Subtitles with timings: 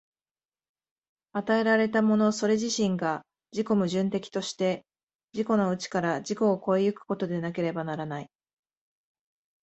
[1.33, 4.83] 与えられたものそれ自身が自己矛盾的として、
[5.31, 8.27] 自己の内から自己を越え行くことでなければならない。